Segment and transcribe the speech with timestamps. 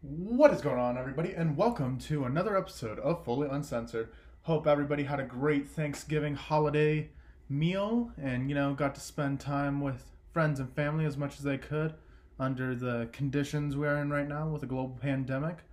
[0.00, 4.10] What is going on, everybody, and welcome to another episode of Fully Uncensored.
[4.42, 7.10] Hope everybody had a great Thanksgiving holiday
[7.48, 11.42] meal and, you know, got to spend time with friends and family as much as
[11.42, 11.94] they could
[12.38, 15.64] under the conditions we're in right now with a global pandemic.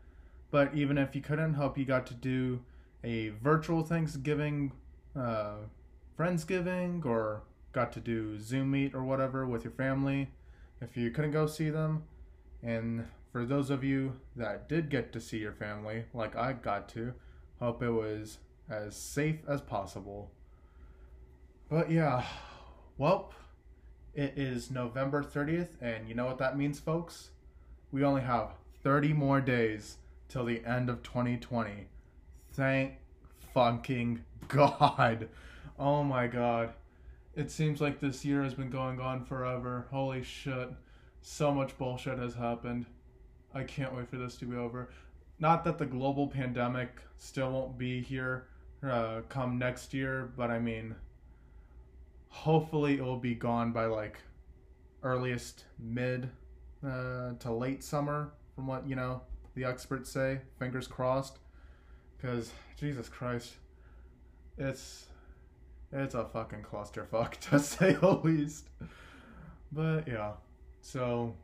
[0.49, 2.61] But even if you couldn't, hope you got to do
[3.03, 4.71] a virtual Thanksgiving,
[5.15, 5.57] uh,
[6.17, 10.31] Friendsgiving, or got to do Zoom Meet or whatever with your family
[10.81, 12.05] if you couldn't go see them.
[12.63, 13.05] And
[13.36, 17.12] for those of you that did get to see your family, like I got to,
[17.59, 18.38] hope it was
[18.70, 20.31] as safe as possible.
[21.70, 22.23] But yeah,
[22.98, 23.34] well,
[24.13, 27.31] it is November 30th, and you know what that means, folks?
[27.91, 28.52] We only have
[28.84, 29.97] 30 more days
[30.30, 31.88] till the end of 2020.
[32.53, 32.94] Thank
[33.53, 35.27] fucking God.
[35.77, 36.70] Oh my God.
[37.36, 39.88] It seems like this year has been going on forever.
[39.91, 40.70] Holy shit.
[41.22, 42.86] So much bullshit has happened.
[43.55, 44.90] I can't wait for this to be over.
[45.40, 48.47] Not that the global pandemic still won't be here
[48.84, 50.95] uh, come next year, but I mean,
[52.28, 54.20] hopefully it will be gone by like
[55.03, 56.30] earliest mid
[56.86, 59.22] uh, to late summer, from what you know
[59.56, 60.42] the experts say.
[60.59, 61.40] Fingers crossed,
[62.17, 63.53] because Jesus Christ,
[64.58, 65.08] it's
[65.92, 68.67] it's a fucking clusterfuck to say the least.
[69.72, 70.34] But yeah,
[70.81, 71.36] so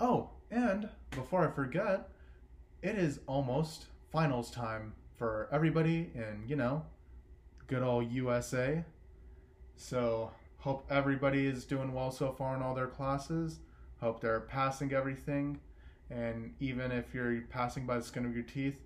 [0.00, 2.08] oh, and before I forget,
[2.82, 6.84] it is almost finals time for everybody in you know
[7.66, 8.84] good old USA.
[9.76, 13.60] So hope everybody is doing well so far in all their classes.
[14.00, 15.60] Hope they're passing everything.
[16.10, 18.76] And even if you're passing by the skin of your teeth,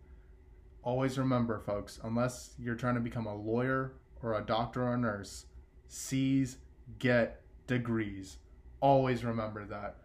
[0.82, 4.98] always remember, folks, unless you're trying to become a lawyer or a doctor or a
[4.98, 5.46] nurse,
[5.88, 6.58] C's
[6.98, 8.36] get degrees.
[8.80, 9.96] Always remember that.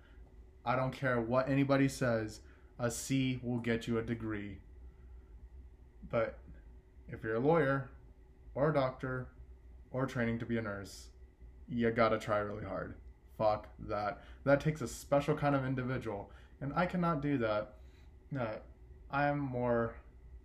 [0.66, 2.42] I don't care what anybody says,
[2.80, 4.58] a C will get you a degree.
[6.10, 6.38] But
[7.10, 7.90] if you're a lawyer
[8.56, 9.28] or a doctor
[9.92, 11.10] or training to be a nurse,
[11.68, 12.96] you gotta try really hard.
[13.38, 14.22] Fuck that.
[14.44, 17.74] That takes a special kind of individual, and I cannot do that.
[18.38, 18.58] Uh,
[19.10, 19.96] I am more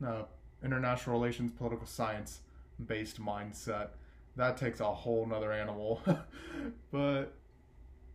[0.06, 0.22] uh,
[0.64, 2.40] international relations, political science
[2.86, 3.88] based mindset.
[4.36, 6.00] That takes a whole nother animal.
[6.90, 7.34] but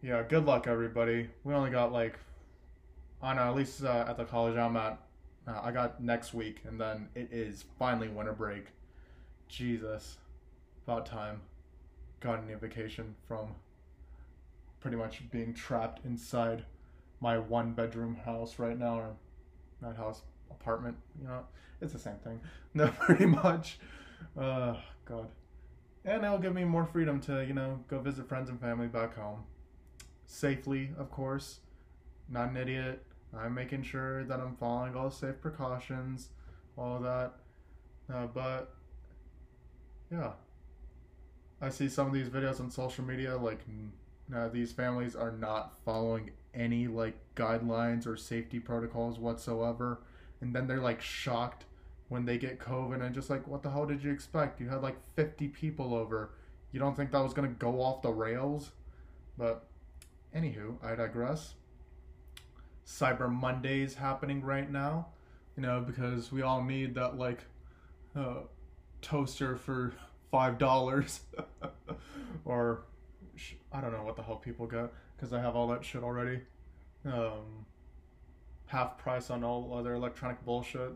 [0.02, 1.30] yeah, good luck, everybody.
[1.44, 2.18] We only got like,
[3.22, 5.00] I know, at least uh, at the college I'm at,
[5.48, 8.66] uh, I got next week, and then it is finally winter break.
[9.48, 10.18] Jesus.
[10.88, 11.42] About time.
[12.20, 13.56] Got any vacation from
[14.80, 16.66] pretty much being trapped inside
[17.20, 19.16] my one bedroom house right now, or
[19.82, 21.44] not house, apartment, you know,
[21.82, 22.40] it's the same thing.
[22.74, 23.80] No, pretty much.
[24.40, 25.28] Uh, God.
[26.06, 29.16] And it'll give me more freedom to, you know, go visit friends and family back
[29.18, 29.44] home.
[30.26, 31.60] Safely, of course.
[32.30, 33.04] Not an idiot.
[33.38, 36.30] I'm making sure that I'm following all the safe precautions,
[36.78, 37.34] all that.
[38.14, 38.74] Uh, but,
[40.12, 40.32] yeah.
[41.62, 43.60] I see some of these videos on social media, like,
[44.36, 50.02] uh, these families are not following any, like, guidelines or safety protocols whatsoever.
[50.42, 51.66] And then they're, like, shocked
[52.12, 54.60] when they get COVID and just like, what the hell did you expect?
[54.60, 56.32] You had like 50 people over.
[56.74, 58.72] You don't think that was to go off the rails?
[59.38, 59.66] But,
[60.36, 61.56] anywho, I digress.
[62.86, 65.08] Cyber Mondays happening right now,
[65.56, 67.40] you know, because we all need that like
[68.16, 68.42] uh,
[69.02, 69.94] toaster for
[70.32, 71.22] five dollars,
[72.46, 72.84] or
[73.72, 76.42] I don't know what the hell people get because I have all that shit already.
[77.06, 77.66] Um,
[78.66, 80.94] half price on all other electronic bullshit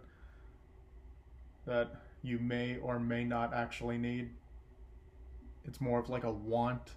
[1.65, 1.91] that
[2.23, 4.29] you may or may not actually need.
[5.65, 6.91] It's more of like a want,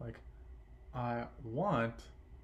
[0.00, 0.18] like
[0.94, 1.94] I want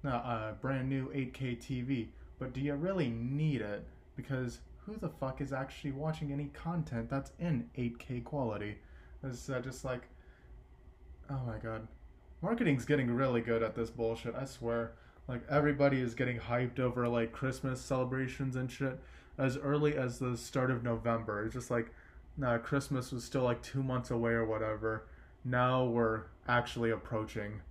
[0.03, 2.07] a brand new 8K TV,
[2.39, 3.85] but do you really need it?
[4.15, 8.77] Because who the fuck is actually watching any content that's in 8K quality?
[9.23, 10.03] It's uh, just like,
[11.29, 11.87] oh my god,
[12.41, 14.35] marketing's getting really good at this bullshit.
[14.35, 14.93] I swear.
[15.27, 18.99] Like everybody is getting hyped over like Christmas celebrations and shit
[19.37, 21.45] as early as the start of November.
[21.45, 21.93] It's just like,
[22.35, 25.05] nah, Christmas was still like two months away or whatever.
[25.45, 27.61] Now we're actually approaching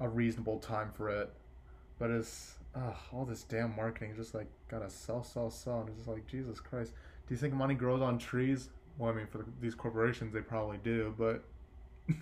[0.00, 1.32] a reasonable time for it.
[1.98, 2.58] But it's
[3.12, 6.60] all this damn marketing just like gotta sell, sell, sell, and it's just like Jesus
[6.60, 6.92] Christ.
[7.26, 8.70] Do you think money grows on trees?
[8.96, 11.44] Well, I mean, for these corporations, they probably do, but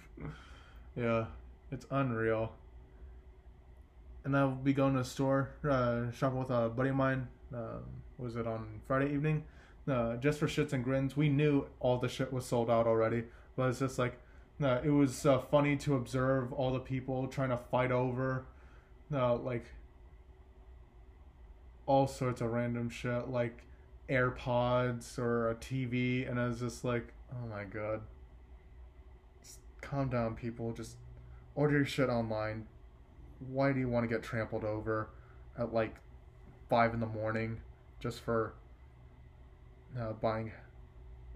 [0.96, 1.26] yeah,
[1.70, 2.52] it's unreal.
[4.24, 7.28] And I'll be going to a store, uh, shopping with a buddy of mine.
[7.54, 7.78] Uh,
[8.18, 9.44] was it on Friday evening?
[9.88, 11.16] Uh, just for shits and grins.
[11.16, 13.24] We knew all the shit was sold out already,
[13.56, 14.18] but it's just like,
[14.62, 18.46] uh, it was uh, funny to observe all the people trying to fight over,
[19.12, 19.66] uh, like,
[21.86, 23.62] all sorts of random shit like
[24.08, 28.02] AirPods or a TV, and I was just like, oh my god.
[29.42, 30.72] Just calm down, people.
[30.72, 30.96] Just
[31.54, 32.66] order your shit online.
[33.48, 35.10] Why do you want to get trampled over
[35.58, 35.96] at like
[36.68, 37.60] five in the morning
[38.00, 38.54] just for
[39.98, 40.52] uh, buying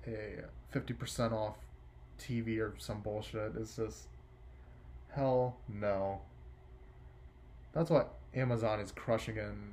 [0.06, 1.56] a fifty percent off
[2.20, 3.52] TV or some bullshit?
[3.56, 4.08] It's just
[5.14, 6.20] hell no.
[7.72, 9.72] That's what Amazon is crushing in.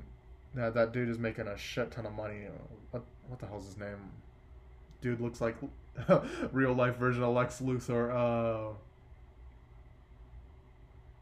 [0.55, 2.45] Yeah, that dude is making a shit ton of money.
[2.91, 4.11] What what the hell's his name?
[5.01, 5.55] Dude looks like
[6.51, 8.11] real life version of Lex Luthor.
[8.11, 8.73] Uh,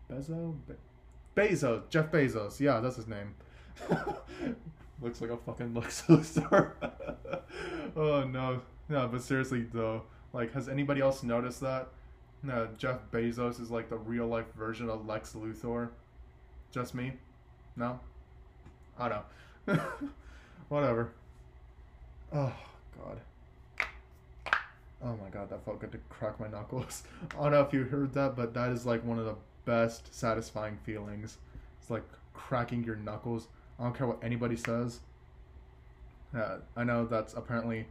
[0.10, 2.60] Bezo, Be- Bezos, Jeff Bezos.
[2.60, 3.34] Yeah, that's his name.
[5.02, 6.72] looks like a fucking Lex Luthor.
[7.96, 10.04] oh no, no, but seriously though,
[10.36, 11.88] like, has anybody else noticed that?
[12.44, 15.90] No, Jeff Bezos is like the real life version of Lex Luthor.
[16.72, 17.14] Just me?
[17.78, 17.98] No?
[19.00, 19.24] I don't
[19.66, 19.82] know.
[20.70, 21.12] Whatever.
[22.34, 22.54] Oh,
[22.98, 24.56] God.
[25.02, 27.04] Oh my god, that felt good to crack my knuckles.
[27.40, 30.14] I don't know if you heard that, but that is like one of the best
[30.14, 31.38] satisfying feelings.
[31.80, 32.04] It's like
[32.34, 33.48] cracking your knuckles.
[33.80, 35.00] I don't care what anybody says.
[36.36, 37.86] Uh, I know that's apparently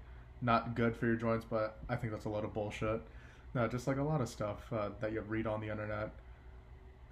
[0.44, 3.00] not good for your joints, but I think that's a lot of bullshit.
[3.54, 6.10] No, just like a lot of stuff uh, that you read on the internet.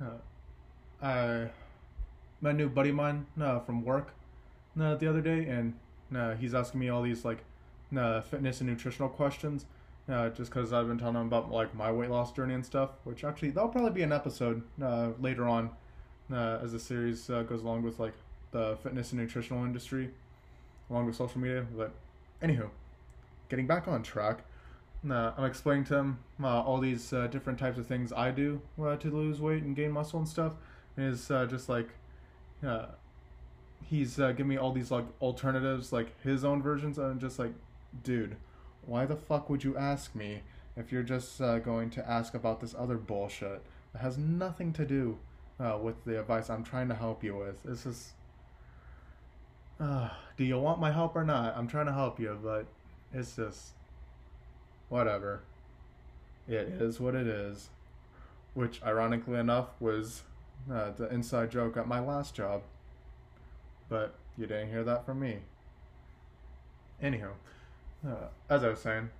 [0.00, 1.50] Uh, I
[2.40, 4.12] my new buddy of mine uh, from work
[4.80, 5.74] uh, the other day, and
[6.14, 7.38] uh, he's asking me all these like
[7.96, 9.66] uh, fitness and nutritional questions.
[10.08, 12.90] Uh, just because I've been telling him about like my weight loss journey and stuff,
[13.04, 15.70] which actually that'll probably be an episode uh, later on
[16.32, 18.14] uh, as the series uh, goes along with like
[18.50, 20.10] the fitness and nutritional industry,
[20.90, 21.64] along with social media.
[21.76, 21.92] But
[22.42, 22.68] anywho,
[23.48, 24.44] getting back on track,
[25.10, 28.62] uh, I'm explaining to him uh, all these uh, different types of things I do
[28.80, 30.52] uh, to lose weight and gain muscle and stuff.
[30.96, 31.88] And uh, just like
[32.64, 32.86] uh,
[33.88, 36.98] he's giving me all these like alternatives, like his own versions.
[36.98, 37.52] And I'm just like,
[38.04, 38.36] dude,
[38.86, 40.42] why the fuck would you ask me
[40.76, 43.62] if you're just going to ask about this other bullshit
[43.92, 45.18] that has nothing to do
[45.80, 47.62] with the advice I'm trying to help you with?
[47.64, 48.12] This is.
[49.78, 51.56] Do you want my help or not?
[51.56, 52.66] I'm trying to help you, but
[53.12, 53.72] it's just.
[54.88, 55.42] Whatever.
[56.46, 57.70] It is what it is.
[58.54, 60.22] Which, ironically enough, was
[60.70, 62.62] uh, the inside joke at my last job.
[63.88, 65.38] But you didn't hear that from me.
[67.00, 67.32] Anyhow,
[68.06, 69.10] uh, as I was saying,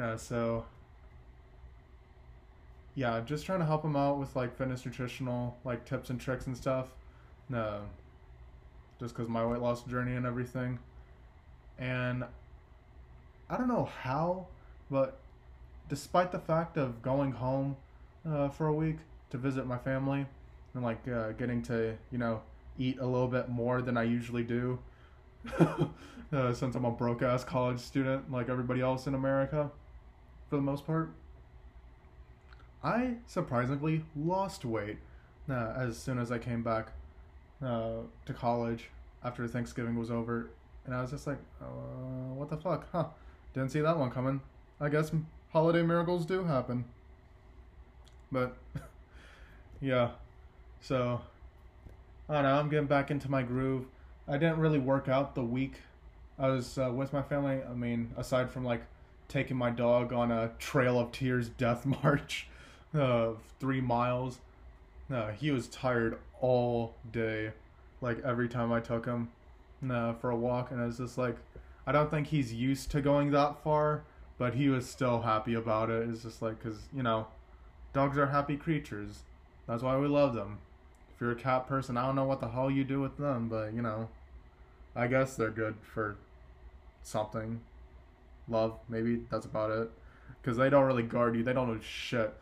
[0.00, 0.64] uh, so
[2.94, 6.46] yeah, just trying to help him out with like fitness, nutritional like tips and tricks
[6.46, 6.88] and stuff.
[7.48, 7.82] No,
[8.98, 10.78] just because my weight loss journey and everything,
[11.78, 12.24] and
[13.50, 14.46] I don't know how,
[14.90, 15.18] but
[15.88, 17.76] despite the fact of going home
[18.24, 18.98] uh, for a week
[19.30, 20.24] to visit my family
[20.74, 22.42] and like uh, getting to you know
[22.78, 24.78] eat a little bit more than I usually do.
[26.32, 29.70] uh, since I'm a broke ass college student like everybody else in America,
[30.48, 31.10] for the most part.
[32.84, 34.98] I surprisingly lost weight
[35.48, 36.92] uh, as soon as I came back
[37.62, 38.90] uh, to college
[39.24, 40.50] after Thanksgiving was over,
[40.86, 41.64] and I was just like, uh,
[42.34, 42.86] "What the fuck?
[42.92, 43.06] Huh?
[43.54, 44.40] Didn't see that one coming.
[44.80, 45.10] I guess
[45.52, 46.84] holiday miracles do happen."
[48.32, 48.56] But
[49.80, 50.10] yeah,
[50.80, 51.20] so
[52.28, 52.54] I don't know.
[52.54, 53.86] I'm getting back into my groove.
[54.28, 55.74] I didn't really work out the week
[56.40, 57.60] I was uh, with my family.
[57.62, 58.82] I mean, aside from like
[59.28, 62.48] taking my dog on a Trail of Tears death march
[62.94, 64.40] of three miles,
[65.10, 67.52] no, he was tired all day.
[68.00, 69.30] Like every time I took him
[69.82, 71.36] no, for a walk, and I was just like,
[71.90, 74.04] I don't think he's used to going that far,
[74.38, 76.08] but he was still happy about it.
[76.08, 77.26] It's just like, cause you know,
[77.92, 79.24] dogs are happy creatures.
[79.66, 80.58] That's why we love them
[81.20, 83.50] if you're a cat person, I don't know what the hell you do with them,
[83.50, 84.08] but you know,
[84.96, 86.16] I guess they're good for
[87.02, 87.60] something.
[88.48, 89.90] Love, maybe that's about it.
[90.40, 92.34] Because they don't really guard you, they don't know shit.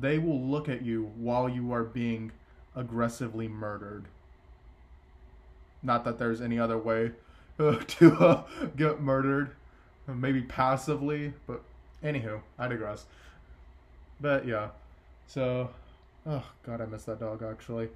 [0.00, 2.32] They will look at you while you are being
[2.74, 4.06] aggressively murdered.
[5.82, 7.10] Not that there's any other way
[7.58, 8.44] uh, to uh,
[8.76, 9.56] get murdered.
[10.06, 11.62] Maybe passively, but
[12.02, 13.06] anywho, I digress.
[14.20, 14.70] But yeah,
[15.28, 15.70] so,
[16.26, 17.88] oh god, I miss that dog actually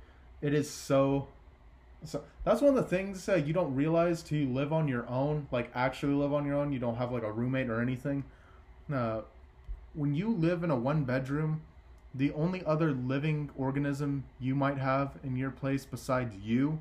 [0.42, 1.28] it is so
[2.04, 5.08] so that's one of the things uh, you don't realize till you live on your
[5.08, 8.24] own like actually live on your own you don't have like a roommate or anything
[8.92, 9.20] uh,
[9.94, 11.62] when you live in a one bedroom
[12.14, 16.78] the only other living organism you might have in your place besides you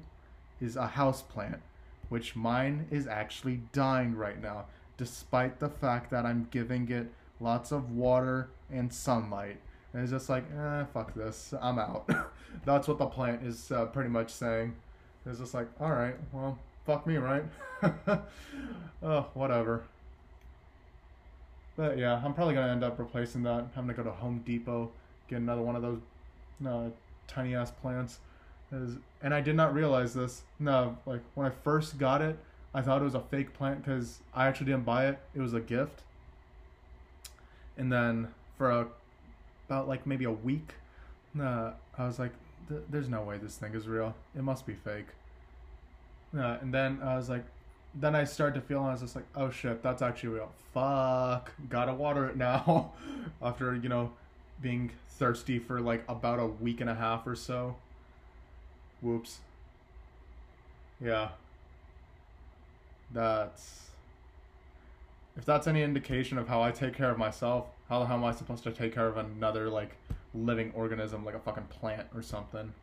[0.61, 1.61] is a house plant
[2.09, 4.65] which mine is actually dying right now
[4.97, 9.57] despite the fact that i'm giving it lots of water and sunlight
[9.95, 12.09] and it's just like, eh, fuck this, I'm out.
[12.65, 14.75] That's what the plant is uh, pretty much saying.
[15.25, 17.45] It's just like, all right, well, fuck me, right?
[19.01, 19.85] oh, whatever.
[21.77, 23.67] But yeah, I'm probably gonna end up replacing that.
[23.77, 24.91] I'm gonna go to Home Depot,
[25.29, 26.01] get another one of those
[26.67, 26.89] uh,
[27.25, 28.19] tiny ass plants.
[28.71, 30.43] Is and I did not realize this.
[30.59, 32.37] No, like when I first got it,
[32.73, 35.19] I thought it was a fake plant because I actually didn't buy it.
[35.33, 36.01] It was a gift.
[37.77, 38.87] And then for a,
[39.67, 40.73] about like maybe a week,
[41.39, 42.31] uh, I was like,
[42.89, 44.15] "There's no way this thing is real.
[44.35, 45.07] It must be fake."
[46.37, 47.45] Uh, and then I was like,
[47.93, 50.51] then I started to feel, and I was just like, "Oh shit, that's actually real.
[50.73, 52.91] Fuck, gotta water it now."
[53.41, 54.11] After you know,
[54.61, 57.75] being thirsty for like about a week and a half or so.
[59.01, 59.39] Whoops.
[61.03, 61.29] Yeah.
[63.11, 63.89] That's.
[65.37, 68.23] If that's any indication of how I take care of myself, how the hell am
[68.23, 69.97] I supposed to take care of another, like,
[70.33, 72.73] living organism, like a fucking plant or something?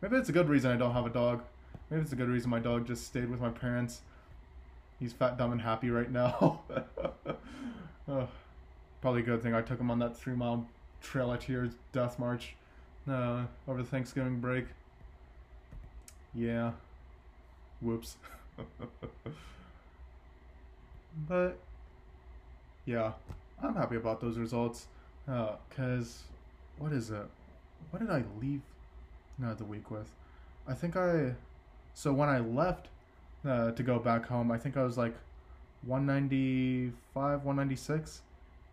[0.00, 1.42] Maybe it's a good reason I don't have a dog.
[1.90, 4.02] Maybe it's a good reason my dog just stayed with my parents.
[4.98, 6.60] He's fat, dumb, and happy right now.
[8.08, 8.28] oh,
[9.00, 10.66] probably a good thing I took him on that three mile
[11.00, 12.56] Trail of Tears death march
[13.10, 14.66] uh, over the Thanksgiving break.
[16.34, 16.72] Yeah.
[17.80, 18.16] Whoops.
[21.28, 21.58] but
[22.84, 23.12] yeah,
[23.62, 24.86] I'm happy about those results.
[25.28, 26.22] Uh, cause
[26.78, 27.26] what is it?
[27.90, 28.62] What did I leave
[29.44, 30.08] uh, the week with?
[30.66, 31.34] I think I.
[31.94, 32.88] So when I left
[33.46, 35.14] uh, to go back home, I think I was like
[35.86, 38.22] 195, 196,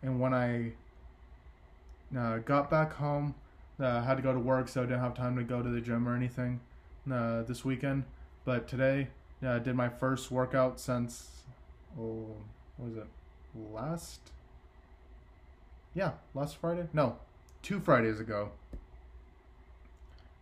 [0.02, 0.72] and when I
[2.16, 3.34] uh, got back home,
[3.80, 5.80] uh, had to go to work, so I didn't have time to go to the
[5.80, 6.60] gym or anything
[7.10, 8.04] uh, this weekend.
[8.44, 9.08] But today,
[9.42, 11.42] I did my first workout since,
[11.98, 12.36] oh,
[12.76, 13.06] what was it?
[13.72, 14.20] Last?
[15.94, 16.86] Yeah, last Friday?
[16.92, 17.16] No,
[17.62, 18.50] two Fridays ago.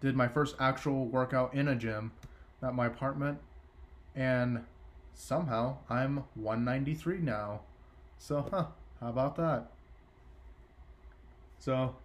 [0.01, 2.13] Did my first actual workout in a gym
[2.63, 3.39] at my apartment,
[4.15, 4.65] and
[5.15, 7.61] somehow I'm 193 now.
[8.19, 8.67] So, huh,
[9.01, 9.71] how about that?
[11.59, 11.97] So,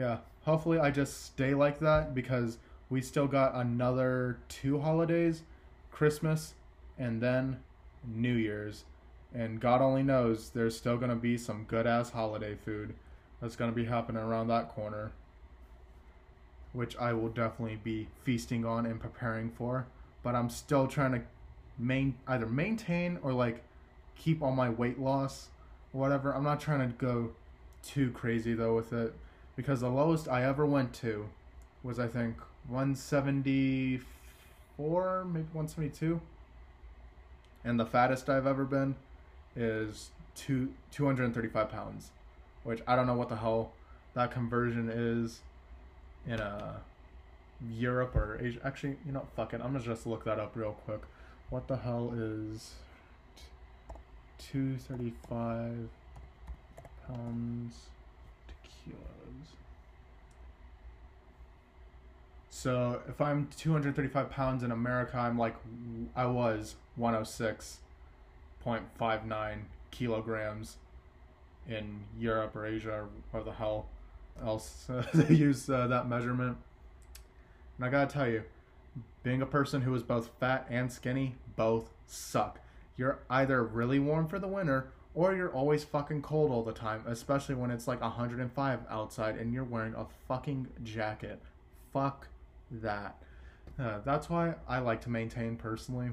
[0.00, 2.56] yeah, hopefully I just stay like that because
[2.88, 5.42] we still got another two holidays
[5.90, 6.54] Christmas
[6.98, 7.60] and then
[8.06, 8.84] New Year's.
[9.34, 12.94] And God only knows there's still going to be some good ass holiday food
[13.42, 15.12] that's going to be happening around that corner.
[16.72, 19.86] Which I will definitely be feasting on and preparing for.
[20.22, 21.20] But I'm still trying to
[21.78, 23.62] main either maintain or like
[24.16, 25.48] keep all my weight loss
[25.92, 26.34] whatever.
[26.34, 27.32] I'm not trying to go
[27.82, 29.14] too crazy though with it
[29.60, 31.28] because the lowest I ever went to
[31.82, 32.38] was I think
[32.68, 36.18] 174, maybe 172.
[37.62, 38.96] And the fattest I've ever been
[39.54, 42.08] is two 235 pounds,
[42.64, 43.72] which I don't know what the hell
[44.14, 45.42] that conversion is
[46.26, 46.76] in a uh,
[47.70, 48.60] Europe or Asia.
[48.64, 49.60] Actually, you know, fuck it.
[49.62, 51.02] I'm gonna just look that up real quick.
[51.50, 52.76] What the hell is
[54.38, 55.90] 235
[57.06, 57.90] pounds
[58.84, 59.00] kilos?
[62.48, 65.56] So if I'm 235 pounds in America, I'm like
[66.14, 69.58] I was 106.59
[69.90, 70.76] kilograms
[71.68, 73.86] in Europe or Asia or the hell
[74.44, 76.58] else they use uh, that measurement.
[77.76, 78.42] And I gotta tell you,
[79.22, 82.60] being a person who is both fat and skinny, both suck.
[82.96, 87.02] You're either really warm for the winter or you're always fucking cold all the time,
[87.06, 91.40] especially when it's like 105 outside and you're wearing a fucking jacket.
[91.92, 92.28] Fuck
[92.70, 93.20] that.
[93.78, 96.10] Uh, that's why I like to maintain personally,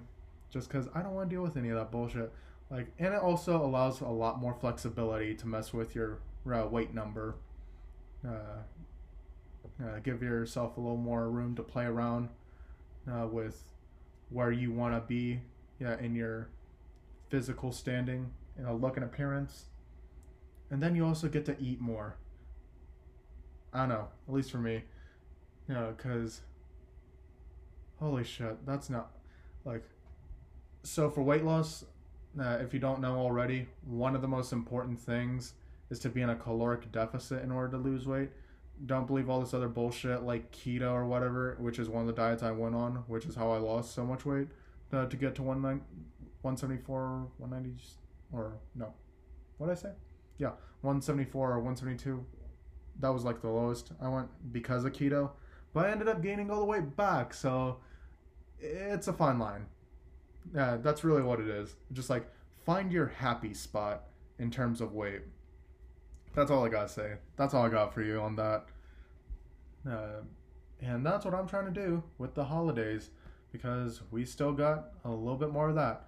[0.51, 2.31] just because I don't want to deal with any of that bullshit.
[2.71, 6.19] Like, and it also allows a lot more flexibility to mess with your
[6.51, 7.35] uh, weight number.
[8.27, 8.61] Uh,
[9.83, 12.29] uh give yourself a little more room to play around
[13.11, 13.61] uh, with
[14.29, 15.39] where you want to be,
[15.79, 16.49] yeah, in your
[17.29, 19.65] physical standing, you know, look and appearance,
[20.69, 22.15] and then you also get to eat more.
[23.73, 24.83] I don't know, at least for me,
[25.67, 26.41] you know, because
[27.99, 29.11] Holy shit, that's not
[29.65, 29.83] like.
[30.83, 31.83] So for weight loss,
[32.39, 35.53] uh, if you don't know already, one of the most important things
[35.89, 38.29] is to be in a caloric deficit in order to lose weight.
[38.85, 42.13] Don't believe all this other bullshit like keto or whatever, which is one of the
[42.13, 44.47] diets I went on, which is how I lost so much weight
[44.93, 47.83] uh, to get to 174, 190,
[48.31, 48.93] or no,
[49.57, 49.91] what did I say?
[50.37, 52.25] Yeah, 174 or 172.
[52.99, 55.31] That was like the lowest I went because of keto,
[55.73, 57.33] but I ended up gaining all the way back.
[57.33, 57.77] So
[58.59, 59.65] it's a fine line.
[60.53, 61.75] Yeah, that's really what it is.
[61.93, 62.27] Just like
[62.65, 64.03] find your happy spot
[64.39, 65.21] in terms of weight.
[66.33, 67.13] That's all I gotta say.
[67.35, 68.65] That's all I got for you on that.
[69.89, 70.21] Uh,
[70.81, 73.09] And that's what I'm trying to do with the holidays
[73.51, 76.06] because we still got a little bit more of that.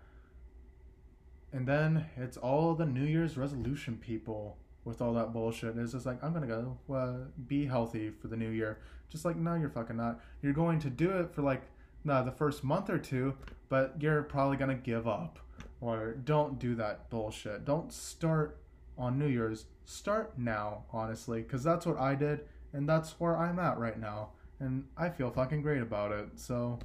[1.51, 5.77] And then it's all the New Year's resolution people with all that bullshit.
[5.77, 8.79] It's just like, I'm gonna go uh, be healthy for the new year.
[9.09, 10.19] Just like, no, you're fucking not.
[10.41, 11.63] You're going to do it for like
[12.03, 13.35] nah, the first month or two,
[13.67, 15.39] but you're probably gonna give up.
[15.81, 17.65] Or don't do that bullshit.
[17.65, 18.59] Don't start
[18.97, 19.65] on New Year's.
[19.85, 22.41] Start now, honestly, because that's what I did,
[22.73, 24.29] and that's where I'm at right now.
[24.59, 26.27] And I feel fucking great about it.
[26.35, 26.79] So,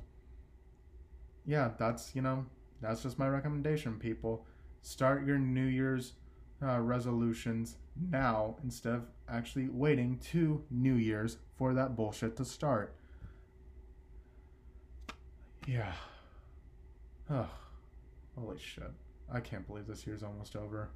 [1.44, 2.46] yeah, that's, you know,
[2.80, 4.46] that's just my recommendation, people.
[4.84, 6.12] Start your New Year's
[6.62, 7.76] uh, resolutions
[8.10, 12.94] now instead of actually waiting to New Year's for that bullshit to start.
[15.66, 15.94] Yeah.
[17.30, 18.90] Holy shit.
[19.32, 20.90] I can't believe this year's almost over.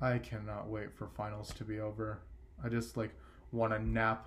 [0.00, 2.18] I cannot wait for finals to be over.
[2.64, 3.14] I just like
[3.52, 4.26] want a nap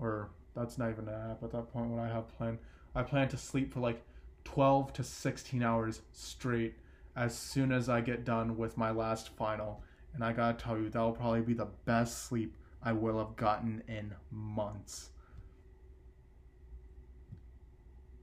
[0.00, 2.58] or that's not even a nap at that point when I have planned.
[2.92, 4.02] I plan to sleep for like
[4.42, 6.74] 12 to 16 hours straight
[7.16, 9.82] as soon as I get done with my last final.
[10.14, 13.82] And I gotta tell you, that'll probably be the best sleep I will have gotten
[13.88, 15.10] in months.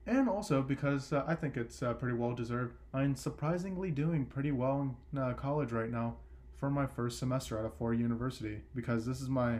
[0.10, 2.76] and also because uh, I think it's uh, pretty well deserved.
[2.94, 6.16] I'm surprisingly doing pretty well in uh, college right now
[6.58, 9.60] for my first semester at a four university because this is my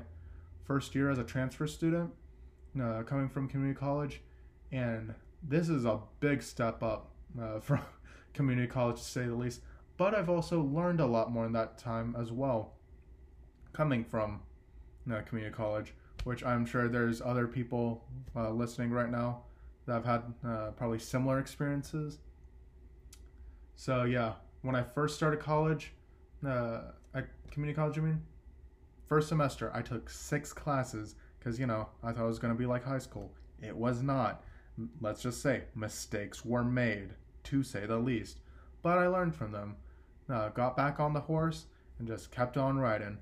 [0.66, 2.12] first year as a transfer student
[2.82, 4.22] uh, coming from community college,
[4.72, 7.82] and this is a big step up uh, from
[8.40, 9.60] community college to say the least.
[9.98, 12.72] But I've also learned a lot more in that time as well,
[13.74, 14.40] coming from
[15.12, 15.94] uh, community college,
[16.24, 19.42] which I'm sure there's other people listening right now
[19.86, 22.20] that I've had uh, probably similar experiences.
[23.76, 25.92] So yeah, when I first started college,
[26.48, 26.80] uh,
[27.14, 28.22] at community college, I mean,
[29.06, 32.68] first semester I took six classes because you know I thought it was gonna be
[32.68, 33.34] like high school.
[33.62, 34.46] It was not.
[35.02, 37.10] Let's just say mistakes were made,
[37.46, 38.40] to say the least.
[38.82, 39.76] But I learned from them.
[40.30, 41.66] Uh, got back on the horse
[41.98, 43.18] and just kept on riding.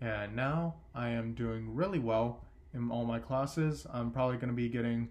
[0.00, 3.86] And now I am doing really well in all my classes.
[3.92, 5.08] I'm probably going to be getting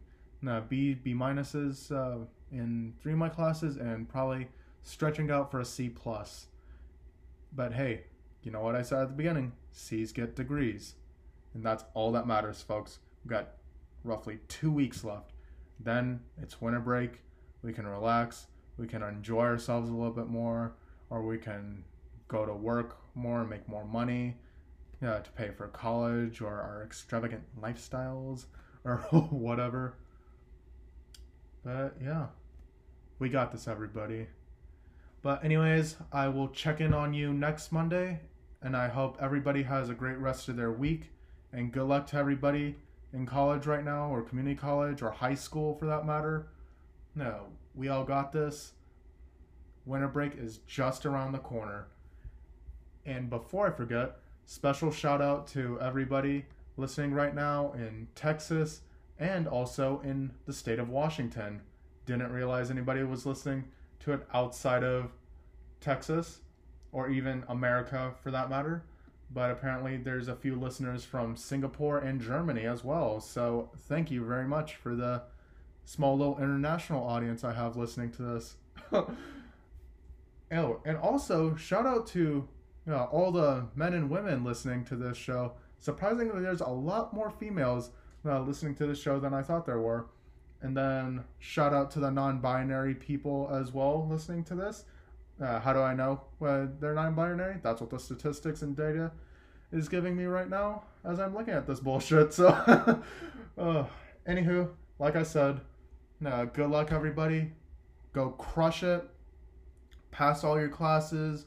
[0.48, 4.48] uh, B B minuses uh, in three of my classes, and probably
[4.84, 6.48] stretching out for a C plus.
[7.52, 8.04] But hey,
[8.44, 9.54] you know what I said at the beginning?
[9.72, 10.96] C's get degrees,
[11.54, 13.00] and that's all that matters, folks.
[13.24, 13.54] We've got
[14.04, 15.32] roughly two weeks left.
[15.80, 17.22] Then it's winter break.
[17.66, 18.46] We can relax.
[18.78, 20.76] We can enjoy ourselves a little bit more,
[21.10, 21.84] or we can
[22.28, 24.36] go to work more and make more money
[25.02, 28.46] yeah, to pay for college or our extravagant lifestyles
[28.84, 28.98] or
[29.32, 29.96] whatever.
[31.64, 32.28] But yeah,
[33.18, 34.28] we got this, everybody.
[35.24, 38.20] But, anyways, I will check in on you next Monday,
[38.62, 41.10] and I hope everybody has a great rest of their week.
[41.52, 42.76] And good luck to everybody
[43.12, 46.48] in college right now, or community college, or high school for that matter.
[47.16, 48.74] No, we all got this.
[49.86, 51.88] Winter break is just around the corner.
[53.06, 56.46] And before I forget, special shout out to everybody
[56.78, 58.82] listening right now in Texas,
[59.18, 61.62] and also in the state of Washington.
[62.06, 63.66] Didn't realize anybody was listening
[64.02, 65.12] to it outside of
[65.80, 66.42] Texas
[66.92, 68.84] or even America for that matter.
[69.34, 73.20] But apparently, there's a few listeners from Singapore and Germany as well.
[73.20, 75.24] So, thank you very much for the
[75.86, 78.56] small little international audience I have listening to this.
[78.92, 79.08] oh,
[80.52, 82.20] and also, shout out to
[82.86, 85.54] you know, all the men and women listening to this show.
[85.80, 87.92] Surprisingly, there's a lot more females
[88.26, 90.08] uh, listening to the show than I thought there were.
[90.62, 94.86] And then shout out to the non-binary people as well listening to this.
[95.40, 97.58] Uh, how do I know they're non-binary?
[97.62, 99.12] That's what the statistics and data
[99.72, 102.34] is giving me right now as I'm looking at this bullshit.
[102.34, 102.48] So,
[103.58, 103.86] uh,
[104.28, 105.60] anywho, like I said,
[106.26, 107.52] uh, good luck everybody.
[108.14, 109.04] Go crush it.
[110.12, 111.46] Pass all your classes,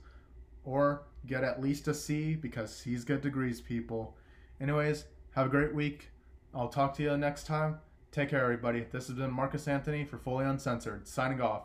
[0.64, 4.16] or get at least a C because C's get degrees, people.
[4.60, 6.10] Anyways, have a great week.
[6.54, 7.78] I'll talk to you next time.
[8.12, 8.86] Take care, everybody.
[8.90, 11.64] This has been Marcus Anthony for Fully Uncensored, signing off.